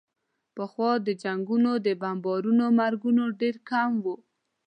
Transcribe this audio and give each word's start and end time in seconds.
پخوا 0.55 0.91
د 1.07 1.09
جنګونو 1.23 1.69
او 1.77 1.95
بمبارونو 2.01 2.65
مرګونه 2.79 3.23
ډېر 3.39 3.55
کم 3.69 3.91
وو. 4.03 4.15